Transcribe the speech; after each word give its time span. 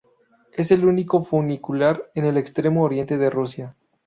Es 0.53 0.71
el 0.71 0.85
único 0.85 1.23
funicular 1.23 2.09
en 2.15 2.25
el 2.25 2.37
Extremo 2.37 2.83
Oriente 2.85 3.19
de 3.19 3.29
Rusia. 3.29 3.75